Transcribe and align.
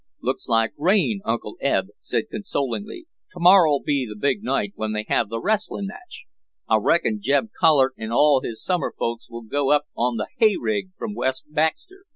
"Looks 0.19 0.47
like 0.47 0.71
rain," 0.79 1.21
Uncle 1.25 1.57
Eb 1.61 1.89
said 1.99 2.23
consolingly; 2.31 3.05
"to 3.33 3.39
morrer'll 3.39 3.83
be 3.85 4.07
the 4.07 4.15
big 4.19 4.41
night 4.41 4.71
when 4.75 4.93
they 4.93 5.05
have 5.09 5.29
the 5.29 5.39
wrestlin' 5.39 5.85
match. 5.85 6.25
I 6.67 6.77
reckon 6.77 7.21
Jeb 7.21 7.49
Collard 7.59 7.91
n' 7.99 8.11
all 8.11 8.41
his 8.41 8.63
summer 8.63 8.95
folks 8.97 9.29
will 9.29 9.43
go 9.43 9.69
up 9.69 9.83
on 9.95 10.17
th' 10.17 10.25
hay 10.39 10.55
rig 10.59 10.89
from 10.97 11.13
West 11.13 11.43
Baxter. 11.49 12.05